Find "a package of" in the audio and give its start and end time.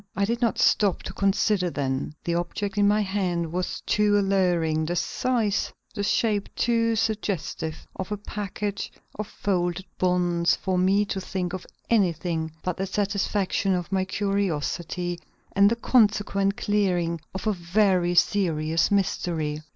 8.11-9.27